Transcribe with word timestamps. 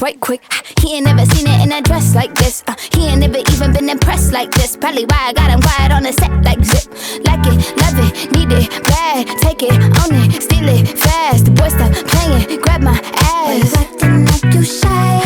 right 0.00 0.20
quick. 0.20 0.42
He 0.80 0.96
ain't 0.96 1.06
never 1.06 1.24
seen 1.26 1.46
it 1.46 1.60
in 1.64 1.72
a 1.72 1.82
dress 1.82 2.14
like 2.14 2.34
this. 2.34 2.62
Uh, 2.66 2.74
he 2.94 3.06
ain't 3.06 3.20
never 3.20 3.38
even 3.38 3.72
been 3.72 3.88
impressed 3.88 4.32
like 4.32 4.50
this. 4.52 4.76
Probably 4.76 5.04
why 5.04 5.28
I 5.28 5.32
got 5.32 5.50
him 5.50 5.60
quiet 5.60 5.92
on 5.92 6.02
the 6.02 6.12
set 6.12 6.32
like 6.44 6.64
zip. 6.64 6.86
Like 7.24 7.44
it, 7.46 7.58
love 7.82 7.98
it, 8.06 8.32
need 8.32 8.52
it, 8.52 8.70
bad. 8.84 9.26
Take 9.40 9.62
it, 9.62 9.72
own 9.72 10.14
it, 10.22 10.42
steal 10.42 10.68
it, 10.68 10.98
fast. 10.98 11.44
The 11.46 11.50
boy 11.50 11.68
stop 11.68 11.92
playing, 11.92 12.60
grab 12.60 12.82
my 12.82 12.98
ass. 13.34 13.74
acting 13.76 14.24
like 14.26 14.54
you 14.54 14.62
shy. 14.62 15.20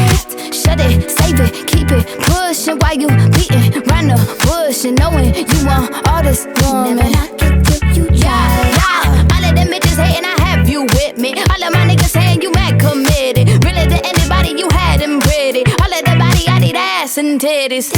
Shut 0.53 0.81
it, 0.81 1.11
save 1.11 1.41
it, 1.41 1.67
keep 1.67 1.91
it 1.91 2.07
pushing 2.27 2.79
while 2.79 2.97
you 2.97 3.09
beating 3.31 3.83
round 3.91 4.11
the 4.11 4.19
bush 4.47 4.85
and 4.85 4.99
knowing 4.99 5.35
you 5.35 5.67
want 5.67 5.91
all 6.09 6.23
this 6.23 6.47
woman. 6.63 6.97
Never 6.97 7.11
knock 7.11 7.43
it 7.43 7.65
till 7.65 7.89
you 7.97 8.05
Yeah, 8.13 8.25
try. 8.25 9.15
yeah. 9.15 9.35
All 9.35 9.45
of 9.45 9.55
them 9.55 9.69
bitches 9.69 9.99
hating, 10.03 10.25
I 10.25 10.41
have 10.49 10.69
you 10.69 10.83
with 10.85 11.19
me. 11.19 11.35
All 11.35 11.63
of 11.65 11.73
my 11.73 11.85
niggas 11.87 12.11
saying 12.11 12.43
you 12.43 12.51
mad 12.53 12.81
committed. 12.81 13.22
And 17.23 17.41
titties. 17.41 17.93